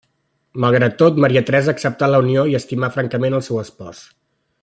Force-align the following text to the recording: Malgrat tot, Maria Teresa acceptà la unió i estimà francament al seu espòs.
Malgrat 0.63 0.95
tot, 1.01 1.19
Maria 1.25 1.43
Teresa 1.49 1.75
acceptà 1.77 2.09
la 2.13 2.23
unió 2.25 2.47
i 2.53 2.57
estimà 2.61 2.91
francament 2.97 3.39
al 3.41 3.45
seu 3.51 3.61
espòs. 3.67 4.03